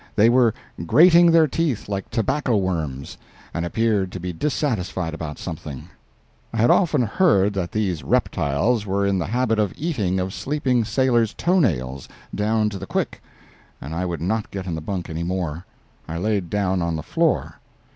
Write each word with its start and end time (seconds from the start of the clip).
They 0.15 0.29
were 0.29 0.55
grating 0.87 1.29
their 1.29 1.45
teeth 1.47 1.87
like 1.87 2.09
tobacco 2.09 2.57
worms, 2.57 3.19
and 3.53 3.63
appeared 3.63 4.11
to 4.13 4.19
be 4.19 4.33
dissatisfied 4.33 5.13
about 5.13 5.37
something. 5.37 5.89
I 6.51 6.57
had 6.57 6.71
often 6.71 7.03
heard 7.03 7.53
that 7.53 7.71
these 7.71 8.01
reptiles 8.03 8.87
were 8.87 9.05
in 9.05 9.19
the 9.19 9.27
habit 9.27 9.59
of 9.59 9.75
eating 9.77 10.19
of 10.19 10.33
sleeping 10.33 10.85
sailors' 10.85 11.35
toenails 11.35 12.09
down 12.33 12.69
to 12.71 12.79
the 12.79 12.87
quick, 12.87 13.21
and 13.79 13.93
I 13.93 14.07
would 14.07 14.21
not 14.21 14.49
get 14.49 14.65
in 14.65 14.73
the 14.73 14.81
bunk 14.81 15.07
any 15.07 15.21
more. 15.21 15.67
I 16.07 16.17
laid 16.17 16.49
down 16.49 16.81
on 16.81 16.95
the 16.95 17.03
floor. 17.03 17.59